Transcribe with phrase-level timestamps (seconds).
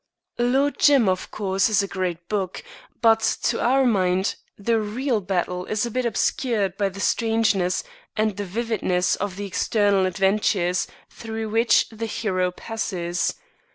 [0.39, 2.63] Lord Jim, of course, is a great book,
[3.03, 7.83] but to our mind the real battle is a bit obscured by the strangeness
[8.17, 13.35] and the vividness of the external adventures through which the hero passes.